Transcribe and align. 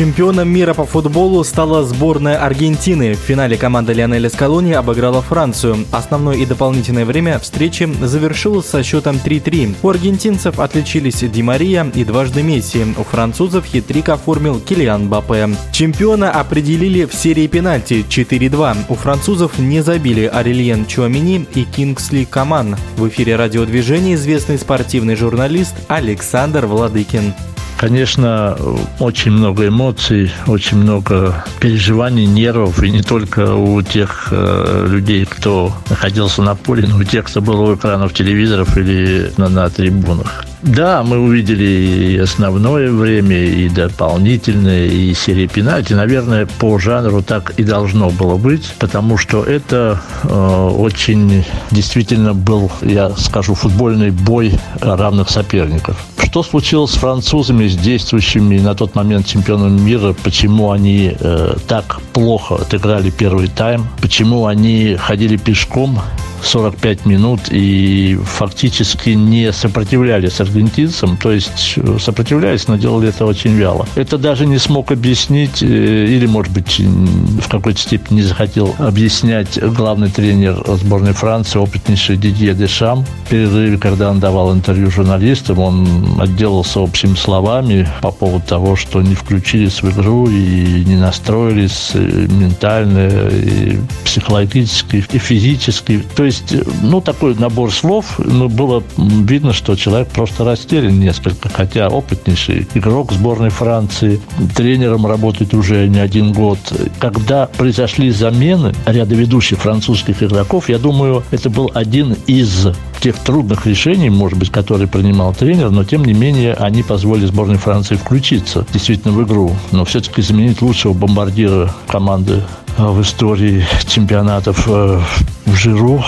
Чемпионом 0.00 0.48
мира 0.48 0.72
по 0.72 0.86
футболу 0.86 1.44
стала 1.44 1.84
сборная 1.84 2.42
Аргентины. 2.42 3.12
В 3.12 3.18
финале 3.18 3.58
команда 3.58 3.92
Лионеля 3.92 4.30
Скалони 4.30 4.72
обыграла 4.72 5.20
Францию. 5.20 5.84
Основное 5.92 6.36
и 6.36 6.46
дополнительное 6.46 7.04
время 7.04 7.38
встречи 7.38 7.86
завершилось 8.00 8.64
со 8.64 8.82
счетом 8.82 9.20
3-3. 9.22 9.74
У 9.82 9.90
аргентинцев 9.90 10.58
отличились 10.58 11.20
Ди 11.20 11.42
Мария 11.42 11.86
и 11.94 12.04
дважды 12.04 12.42
Месси. 12.42 12.82
У 12.96 13.02
французов 13.04 13.66
хитрик 13.66 14.08
оформил 14.08 14.58
Килиан 14.58 15.10
Бапе. 15.10 15.50
Чемпиона 15.70 16.30
определили 16.30 17.04
в 17.04 17.12
серии 17.12 17.46
пенальти 17.46 18.02
4-2. 18.08 18.76
У 18.88 18.94
французов 18.94 19.58
не 19.58 19.82
забили 19.82 20.24
Арельен 20.24 20.86
Чуамини 20.86 21.44
и 21.54 21.64
Кингсли 21.64 22.24
Каман. 22.24 22.74
В 22.96 23.06
эфире 23.08 23.36
радиодвижения 23.36 24.14
известный 24.14 24.56
спортивный 24.56 25.14
журналист 25.14 25.74
Александр 25.88 26.64
Владыкин. 26.64 27.34
Конечно, 27.80 28.58
очень 28.98 29.30
много 29.30 29.66
эмоций, 29.66 30.30
очень 30.46 30.76
много 30.76 31.42
переживаний, 31.60 32.26
нервов, 32.26 32.82
и 32.82 32.90
не 32.90 33.00
только 33.00 33.54
у 33.54 33.80
тех 33.80 34.28
э, 34.32 34.86
людей, 34.86 35.24
кто 35.24 35.72
находился 35.88 36.42
на 36.42 36.54
поле, 36.54 36.86
но 36.86 36.98
и 36.98 37.00
у 37.00 37.04
тех, 37.04 37.24
кто 37.24 37.40
был 37.40 37.58
у 37.62 37.74
экранов 37.74 38.12
телевизоров 38.12 38.76
или 38.76 39.32
на, 39.38 39.48
на 39.48 39.70
трибунах. 39.70 40.44
Да, 40.62 41.02
мы 41.02 41.18
увидели 41.18 41.64
и 41.64 42.18
основное 42.18 42.90
время, 42.90 43.36
и 43.36 43.68
дополнительное, 43.70 44.86
и 44.86 45.14
серии 45.14 45.46
пенальти. 45.46 45.94
Наверное, 45.94 46.46
по 46.58 46.78
жанру 46.78 47.22
так 47.22 47.54
и 47.56 47.64
должно 47.64 48.10
было 48.10 48.36
быть, 48.36 48.74
потому 48.78 49.16
что 49.16 49.42
это 49.42 50.00
э, 50.22 50.28
очень 50.28 51.44
действительно 51.70 52.34
был, 52.34 52.70
я 52.82 53.10
скажу, 53.10 53.54
футбольный 53.54 54.10
бой 54.10 54.52
равных 54.80 55.30
соперников. 55.30 55.96
Что 56.18 56.42
случилось 56.42 56.92
с 56.92 56.96
французами, 56.96 57.66
с 57.66 57.76
действующими 57.76 58.58
на 58.58 58.74
тот 58.74 58.94
момент 58.94 59.26
чемпионами 59.26 59.80
мира? 59.80 60.14
Почему 60.22 60.72
они 60.72 61.16
э, 61.18 61.56
так 61.66 62.00
плохо 62.12 62.56
отыграли 62.56 63.08
первый 63.10 63.48
тайм? 63.48 63.86
Почему 64.02 64.44
они 64.44 64.96
ходили 64.96 65.36
пешком 65.38 66.00
45 66.42 67.06
минут 67.06 67.40
и 67.50 68.18
фактически 68.24 69.10
не 69.10 69.52
сопротивлялись 69.52 70.40
аргентинцам, 70.50 71.16
то 71.16 71.32
есть 71.32 71.74
э, 71.76 71.98
сопротивлялись, 71.98 72.68
но 72.68 72.76
делали 72.76 73.08
это 73.08 73.26
очень 73.26 73.52
вяло. 73.52 73.86
Это 73.94 74.18
даже 74.18 74.46
не 74.46 74.58
смог 74.58 74.92
объяснить, 74.92 75.62
э, 75.62 75.66
или, 75.66 76.26
может 76.26 76.52
быть, 76.52 76.80
в 76.80 77.48
какой-то 77.48 77.80
степени 77.80 78.16
не 78.16 78.22
захотел 78.22 78.74
объяснять 78.78 79.58
главный 79.74 80.10
тренер 80.10 80.62
сборной 80.66 81.12
Франции, 81.12 81.58
опытнейший 81.58 82.16
Дидье 82.16 82.54
Дешам. 82.54 83.04
В 83.26 83.30
перерыве, 83.30 83.78
когда 83.78 84.10
он 84.10 84.20
давал 84.20 84.52
интервью 84.52 84.90
журналистам, 84.90 85.58
он 85.58 86.20
отделался 86.20 86.80
общими 86.80 87.14
словами 87.14 87.88
по 88.02 88.10
поводу 88.10 88.44
того, 88.46 88.76
что 88.76 89.00
не 89.02 89.14
включились 89.14 89.82
в 89.82 89.90
игру 89.90 90.28
и 90.28 90.84
не 90.84 90.96
настроились 90.96 91.92
э, 91.94 92.26
ментально, 92.28 93.28
и 93.28 93.78
психологически, 94.04 95.04
и 95.12 95.18
физически. 95.18 96.02
То 96.16 96.24
есть, 96.24 96.54
ну, 96.82 97.00
такой 97.00 97.34
набор 97.34 97.72
слов, 97.72 98.18
ну, 98.18 98.48
было 98.48 98.82
видно, 98.98 99.52
что 99.52 99.76
человек 99.76 100.08
просто 100.08 100.39
растерян 100.44 100.98
несколько, 100.98 101.48
хотя 101.48 101.88
опытнейший 101.88 102.66
игрок 102.74 103.12
сборной 103.12 103.50
Франции, 103.50 104.20
тренером 104.56 105.06
работает 105.06 105.54
уже 105.54 105.88
не 105.88 106.00
один 106.00 106.32
год. 106.32 106.58
Когда 106.98 107.46
произошли 107.46 108.10
замены 108.10 108.74
ряда 108.86 109.14
ведущих 109.14 109.58
французских 109.58 110.22
игроков, 110.22 110.68
я 110.68 110.78
думаю, 110.78 111.22
это 111.30 111.50
был 111.50 111.70
один 111.74 112.16
из 112.26 112.68
тех 113.00 113.16
трудных 113.18 113.66
решений, 113.66 114.10
может 114.10 114.38
быть, 114.38 114.50
которые 114.50 114.86
принимал 114.86 115.34
тренер, 115.34 115.70
но 115.70 115.84
тем 115.84 116.04
не 116.04 116.12
менее 116.12 116.54
они 116.54 116.82
позволили 116.82 117.26
сборной 117.26 117.56
Франции 117.56 117.96
включиться 117.96 118.66
действительно 118.72 119.12
в 119.14 119.22
игру. 119.24 119.56
Но 119.72 119.84
все-таки 119.84 120.22
заменить 120.22 120.62
лучшего 120.62 120.92
бомбардира 120.92 121.74
команды 121.88 122.42
э, 122.76 122.84
в 122.84 123.00
истории 123.00 123.64
чемпионатов 123.86 124.64
э, 124.68 125.00
в 125.46 125.54
Жиру 125.54 126.04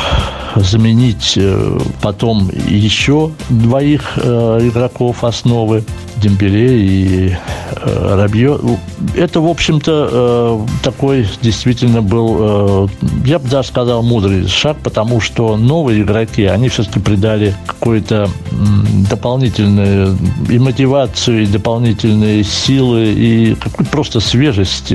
заменить 0.57 1.35
э, 1.37 1.79
потом 2.01 2.51
еще 2.69 3.31
двоих 3.49 4.19
игроков 4.19 5.25
основы 5.25 5.85
Дембеле 6.23 6.79
и 6.79 7.37
э, 7.75 8.15
Рабье. 8.15 8.59
Это, 9.17 9.41
в 9.41 9.49
общем-то, 9.49 10.09
э, 10.13 10.85
такой 10.85 11.27
действительно 11.43 12.01
был, 12.01 12.87
э, 12.87 12.89
я 13.27 13.39
бы 13.39 13.49
даже 13.49 13.69
сказал, 13.69 14.03
мудрый 14.03 14.47
шаг, 14.47 14.77
потому 14.83 15.21
что 15.21 15.57
новые 15.57 16.03
игроки, 16.03 16.45
они 16.45 16.69
все-таки 16.69 17.01
придали 17.01 17.55
какой-то 17.67 18.29
дополнительную 19.11 20.17
и 20.49 20.59
мотивацию, 20.59 21.43
и 21.43 21.47
дополнительные 21.47 22.45
силы, 22.45 23.07
и 23.07 23.55
какую-то 23.57 23.91
просто 23.91 24.21
свежесть, 24.21 24.93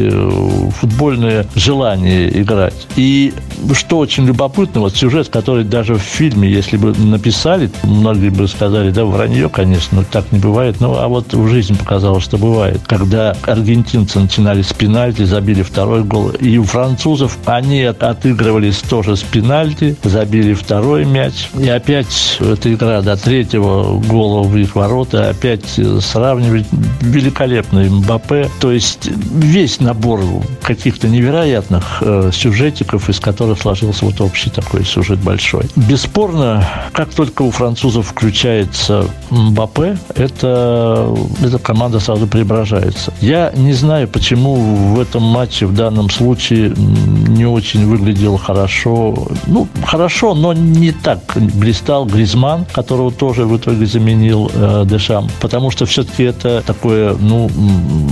футбольное 0.79 1.45
желание 1.55 2.41
играть. 2.41 2.87
И 2.95 3.33
что 3.73 3.97
очень 3.97 4.25
любопытно, 4.25 4.81
вот 4.81 4.95
сюжет, 4.95 5.27
который 5.29 5.63
даже 5.65 5.95
в 5.95 6.01
фильме, 6.01 6.49
если 6.49 6.77
бы 6.77 6.93
написали, 6.97 7.69
многие 7.83 8.29
бы 8.29 8.47
сказали, 8.47 8.91
да, 8.91 9.03
вранье, 9.05 9.49
конечно, 9.49 10.05
так 10.09 10.31
не 10.31 10.39
бывает, 10.39 10.77
ну, 10.79 10.95
а 10.95 11.07
вот 11.07 11.16
вот 11.17 11.33
в 11.33 11.47
жизни 11.47 11.75
показалось, 11.75 12.23
что 12.23 12.37
бывает. 12.37 12.81
Когда 12.85 13.35
аргентинцы 13.43 14.19
начинали 14.19 14.61
с 14.61 14.71
пенальти, 14.71 15.23
забили 15.23 15.63
второй 15.63 16.03
гол. 16.03 16.29
И 16.29 16.57
у 16.59 16.63
французов 16.63 17.37
они 17.45 17.81
отыгрывались 17.81 18.77
тоже 18.77 19.15
с 19.15 19.23
пенальти, 19.23 19.95
забили 20.03 20.53
второй 20.53 21.05
мяч. 21.05 21.49
И 21.57 21.67
опять 21.67 22.37
эта 22.39 22.71
игра 22.71 23.01
до 23.01 23.17
третьего 23.17 23.99
гола 23.99 24.43
в 24.43 24.55
их 24.57 24.75
ворота, 24.75 25.29
опять 25.29 25.79
сравнивать 26.01 26.67
великолепный 27.01 27.89
Мбаппе. 27.89 28.49
То 28.59 28.71
есть 28.71 29.07
весь 29.07 29.79
набор 29.79 30.21
каких-то 30.61 31.07
невероятных 31.07 31.99
э, 32.01 32.31
сюжетиков, 32.33 33.09
из 33.09 33.19
которых 33.19 33.61
сложился 33.61 34.05
вот 34.05 34.19
общий 34.21 34.49
такой 34.49 34.85
сюжет 34.85 35.19
большой. 35.19 35.65
Бесспорно, 35.75 36.67
как 36.93 37.09
только 37.09 37.41
у 37.43 37.51
французов 37.51 38.07
включается 38.07 39.05
Мбаппе, 39.29 39.97
это 40.15 41.15
эта 41.43 41.59
команда 41.59 41.99
сразу 41.99 42.27
преображается. 42.27 43.13
Я 43.21 43.51
не 43.55 43.73
знаю, 43.73 44.07
почему 44.07 44.55
в 44.55 44.99
этом 44.99 45.23
матче 45.23 45.65
в 45.65 45.73
данном 45.73 46.09
случае 46.09 46.73
не 46.75 47.45
очень 47.45 47.85
выглядел 47.85 48.37
хорошо. 48.37 49.27
Ну, 49.47 49.67
хорошо, 49.83 50.33
но 50.33 50.53
не 50.53 50.91
так 50.91 51.19
блистал 51.35 52.05
Гризман, 52.05 52.65
которого 52.71 53.11
тоже 53.11 53.45
в 53.45 53.57
итоге 53.57 53.85
заменил 53.85 54.51
э, 54.53 54.85
Дешам. 54.85 55.29
Потому 55.39 55.71
что 55.71 55.85
все-таки 55.85 56.23
это 56.23 56.63
такое, 56.87 57.15
ну, 57.19 57.49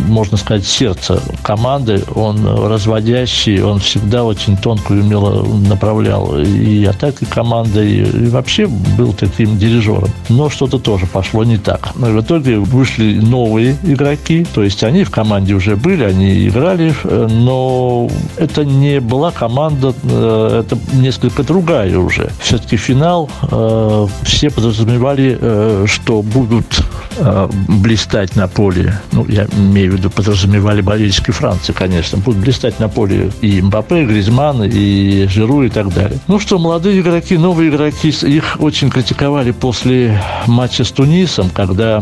можно 0.07 0.37
сказать, 0.37 0.65
сердце 0.65 1.21
команды. 1.41 2.03
Он 2.13 2.45
разводящий, 2.67 3.61
он 3.61 3.79
всегда 3.79 4.23
очень 4.23 4.57
тонко 4.57 4.93
и 4.93 4.99
умело 4.99 5.45
направлял 5.69 6.37
и 6.39 6.83
атаки 6.85 7.25
команды, 7.25 7.89
и, 7.89 8.25
и 8.25 8.29
вообще 8.29 8.67
был 8.67 9.13
таким 9.13 9.57
дирижером. 9.57 10.09
Но 10.29 10.49
что-то 10.49 10.79
тоже 10.79 11.05
пошло 11.05 11.43
не 11.43 11.57
так. 11.57 11.95
В 11.95 12.19
итоге 12.19 12.57
вышли 12.57 13.19
новые 13.19 13.77
игроки, 13.83 14.45
то 14.53 14.63
есть 14.63 14.83
они 14.83 15.03
в 15.03 15.11
команде 15.11 15.53
уже 15.53 15.75
были, 15.75 16.03
они 16.03 16.47
играли, 16.47 16.93
э, 17.03 17.27
но 17.31 18.09
это 18.37 18.65
не 18.65 18.99
была 18.99 19.31
команда, 19.31 19.93
э, 20.03 20.63
это 20.65 20.77
несколько 20.93 21.43
другая 21.43 21.97
уже. 21.97 22.29
Все-таки 22.39 22.77
финал 22.77 23.29
э, 23.51 24.07
все 24.23 24.49
подразумевали, 24.49 25.85
что 25.85 26.21
будут 26.21 26.65
блистать 27.67 28.35
на 28.35 28.47
поле, 28.47 28.64
ну, 29.11 29.25
я 29.27 29.47
имею 29.57 29.93
в 29.93 29.95
виду, 29.95 30.09
подразумевали 30.09 30.81
болельщики 30.81 31.31
Франции, 31.31 31.73
конечно, 31.73 32.17
будут 32.17 32.41
блистать 32.41 32.79
на 32.79 32.89
поле 32.89 33.31
и 33.41 33.61
Мбаппе, 33.61 34.03
и 34.03 34.05
Гризман, 34.05 34.63
и 34.63 35.27
Жиру, 35.27 35.63
и 35.63 35.69
так 35.69 35.93
далее. 35.93 36.19
Ну 36.27 36.39
что, 36.39 36.59
молодые 36.59 36.99
игроки, 37.01 37.37
новые 37.37 37.69
игроки, 37.69 38.09
их 38.09 38.57
очень 38.59 38.89
критиковали 38.89 39.51
после 39.51 40.21
матча 40.47 40.83
с 40.83 40.91
Тунисом, 40.91 41.49
когда 41.49 42.01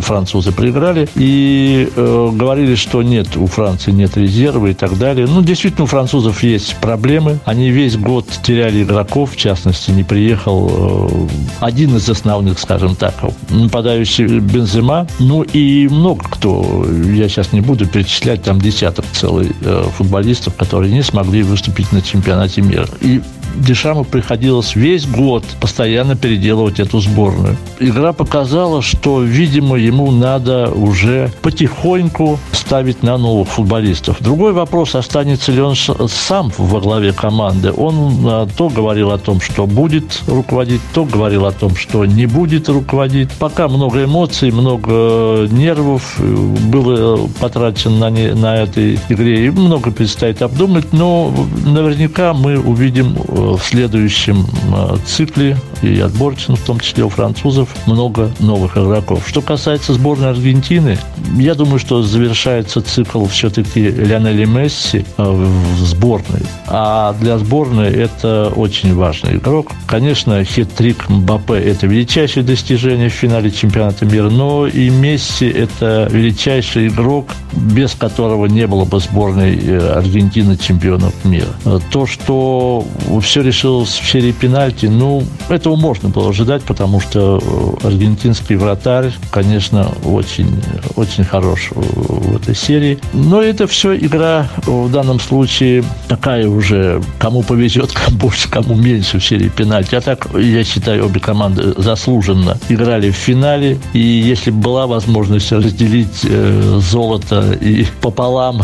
французы 0.00 0.52
проиграли, 0.52 1.08
и 1.14 1.88
э, 1.94 2.30
говорили, 2.32 2.74
что 2.74 3.02
нет, 3.02 3.36
у 3.36 3.46
Франции 3.46 3.90
нет 3.90 4.16
резерва 4.16 4.68
и 4.68 4.74
так 4.74 4.98
далее. 4.98 5.26
Ну, 5.26 5.42
действительно, 5.42 5.84
у 5.84 5.86
французов 5.86 6.42
есть 6.42 6.76
проблемы. 6.76 7.38
Они 7.44 7.70
весь 7.70 7.96
год 7.96 8.26
теряли 8.42 8.82
игроков, 8.82 9.32
в 9.32 9.36
частности, 9.36 9.90
не 9.90 10.04
приехал 10.04 10.70
э, 10.70 11.28
один 11.60 11.96
из 11.96 12.08
основных, 12.08 12.58
скажем 12.58 12.96
так, 12.96 13.14
нападающий 13.50 14.38
Бензема. 14.38 15.06
Ну, 15.18 15.42
и 15.42 15.88
много 16.00 16.24
кто, 16.24 16.86
я 17.14 17.28
сейчас 17.28 17.52
не 17.52 17.60
буду 17.60 17.86
перечислять, 17.86 18.42
там 18.42 18.60
десяток 18.60 19.04
целый 19.12 19.52
э, 19.60 19.84
футболистов, 19.96 20.56
которые 20.56 20.92
не 20.92 21.02
смогли 21.02 21.42
выступить 21.42 21.92
на 21.92 22.02
чемпионате 22.02 22.62
мира. 22.62 22.88
И 23.00 23.20
Дешаму 23.56 24.04
приходилось 24.04 24.76
весь 24.76 25.06
год 25.06 25.44
постоянно 25.60 26.16
переделывать 26.16 26.80
эту 26.80 27.00
сборную. 27.00 27.56
Игра 27.78 28.12
показала, 28.12 28.82
что, 28.82 29.22
видимо, 29.22 29.76
ему 29.76 30.10
надо 30.10 30.70
уже 30.70 31.30
потихоньку 31.42 32.38
ставить 32.52 33.02
на 33.02 33.18
новых 33.18 33.48
футболистов. 33.48 34.18
Другой 34.20 34.52
вопрос, 34.52 34.94
останется 34.94 35.52
ли 35.52 35.60
он 35.60 35.74
сам 35.74 36.52
во 36.56 36.80
главе 36.80 37.12
команды. 37.12 37.72
Он 37.72 38.20
а, 38.24 38.48
то 38.56 38.68
говорил 38.68 39.10
о 39.10 39.18
том, 39.18 39.40
что 39.40 39.66
будет 39.66 40.22
руководить, 40.26 40.80
то 40.94 41.04
говорил 41.04 41.46
о 41.46 41.52
том, 41.52 41.74
что 41.74 42.04
не 42.04 42.26
будет 42.26 42.68
руководить. 42.68 43.30
Пока 43.32 43.68
много 43.68 44.04
эмоций, 44.04 44.50
много 44.50 45.48
нервов 45.50 46.20
было 46.20 47.28
потрачено 47.40 47.98
на, 47.98 48.10
не, 48.10 48.34
на 48.34 48.56
этой 48.56 48.98
игре, 49.08 49.46
и 49.46 49.50
много 49.50 49.90
предстоит 49.90 50.42
обдумать, 50.42 50.92
но 50.92 51.32
наверняка 51.64 52.34
мы 52.34 52.58
увидим 52.58 53.16
э, 53.16 53.39
в 53.40 53.62
следующем 53.62 54.46
э, 54.74 54.96
цикле 55.06 55.56
и 55.82 56.00
отборочно, 56.00 56.56
в 56.56 56.60
том 56.60 56.78
числе 56.80 57.04
у 57.04 57.08
французов, 57.08 57.74
много 57.86 58.30
новых 58.40 58.76
игроков. 58.76 59.24
Что 59.26 59.40
касается 59.40 59.94
сборной 59.94 60.30
Аргентины, 60.30 60.98
я 61.36 61.54
думаю, 61.54 61.78
что 61.78 62.02
завершается 62.02 62.82
цикл 62.82 63.24
все-таки 63.26 63.90
Лионели 63.90 64.44
Месси 64.44 65.04
э, 65.16 65.22
в 65.22 65.78
сборной. 65.84 66.42
А 66.66 67.14
для 67.20 67.38
сборной 67.38 67.90
это 67.90 68.52
очень 68.54 68.94
важный 68.94 69.36
игрок. 69.36 69.72
Конечно, 69.86 70.44
хит-трик 70.44 71.08
Мбаппе– 71.08 71.54
это 71.54 71.86
величайшее 71.86 72.44
достижение 72.44 73.08
в 73.08 73.14
финале 73.14 73.50
чемпионата 73.50 74.04
мира, 74.04 74.30
но 74.30 74.66
и 74.66 74.90
Месси– 74.90 75.48
это 75.48 76.08
величайший 76.10 76.88
игрок, 76.88 77.28
без 77.52 77.92
которого 77.94 78.46
не 78.46 78.66
было 78.66 78.84
бы 78.84 79.00
сборной 79.00 79.56
э, 79.56 79.78
Аргентины 79.90 80.56
чемпионов 80.56 81.14
мира. 81.24 81.48
То, 81.90 82.06
что 82.06 82.84
все 83.30 83.42
решилось 83.42 83.90
в 83.90 84.10
серии 84.10 84.32
пенальти, 84.32 84.86
ну, 84.86 85.22
этого 85.48 85.76
можно 85.76 86.08
было 86.08 86.30
ожидать, 86.30 86.64
потому 86.64 86.98
что 86.98 87.40
э, 87.40 87.86
аргентинский 87.86 88.56
вратарь, 88.56 89.12
конечно, 89.30 89.92
очень, 90.04 90.60
очень 90.96 91.22
хорош 91.22 91.68
в 91.70 92.34
этой 92.34 92.56
серии. 92.56 92.98
Но 93.12 93.40
это 93.40 93.68
все 93.68 93.96
игра 93.96 94.48
в 94.66 94.90
данном 94.90 95.20
случае 95.20 95.84
такая 96.08 96.48
уже, 96.48 97.00
кому 97.20 97.44
повезет, 97.44 97.92
кому 98.04 98.16
больше, 98.16 98.50
кому 98.50 98.74
меньше 98.74 99.20
в 99.20 99.24
серии 99.24 99.48
пенальти. 99.48 99.94
А 99.94 100.00
так, 100.00 100.26
я 100.34 100.64
считаю, 100.64 101.06
обе 101.06 101.20
команды 101.20 101.72
заслуженно 101.80 102.58
играли 102.68 103.12
в 103.12 103.16
финале. 103.16 103.78
И 103.92 104.00
если 104.00 104.50
была 104.50 104.88
возможность 104.88 105.52
разделить 105.52 106.24
э, 106.24 106.80
золото 106.80 107.52
и 107.60 107.86
пополам 108.00 108.60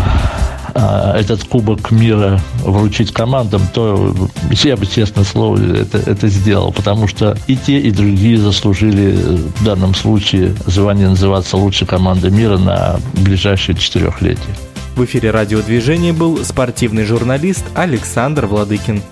а, 0.79 1.19
этот 1.19 1.45
Кубок 1.45 1.91
мира 1.91 2.39
вручить 2.63 3.13
командам, 3.13 3.63
то 3.73 4.15
я 4.51 4.77
бы, 4.77 4.85
честно 4.87 5.25
слово, 5.25 5.57
это, 5.57 5.99
это 5.99 6.29
сделал, 6.29 6.71
потому 6.71 7.09
что 7.09 7.37
и 7.47 7.57
те, 7.57 7.79
и 7.79 7.91
другие 7.91 8.39
заслужили 8.39 9.13
в 9.13 9.65
данном 9.65 9.95
случае 9.95 10.55
звание 10.67 11.09
называться 11.09 11.57
лучшей 11.57 11.87
командой 11.87 12.31
мира 12.31 12.59
на 12.59 13.01
ближайшие 13.15 13.75
четырехлетие. 13.75 14.55
В 14.97 15.05
эфире 15.07 15.31
радиодвижения 15.31 16.13
был 16.13 16.45
спортивный 16.45 17.05
журналист 17.05 17.65
Александр 17.75 18.45
Владыкин. 18.45 19.03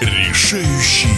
Решающий 0.00 1.17